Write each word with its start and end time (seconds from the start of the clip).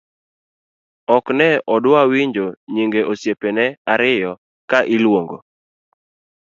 ok 1.15 1.25
ne 1.39 1.47
odwa 1.73 2.01
winjo 2.11 2.45
nyinge 2.73 3.01
osiepene 3.11 3.65
ariyo 3.93 4.31
ka 4.69 4.79
iluongo 4.95 5.37